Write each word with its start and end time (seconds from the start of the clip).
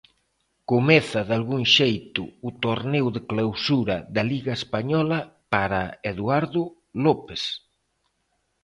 Comeza 0.71 1.21
dalgún 1.31 1.63
xeito 1.75 2.23
o 2.47 2.49
torneo 2.65 3.07
de 3.15 3.21
clausura 3.31 3.97
da 4.15 4.23
Liga 4.31 4.53
Española 4.59 5.19
para 5.53 5.81
Eduardo 6.11 6.63
López. 7.05 7.41